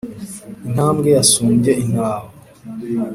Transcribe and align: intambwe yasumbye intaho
intambwe 0.67 1.07
yasumbye 1.17 1.71
intaho 1.83 2.27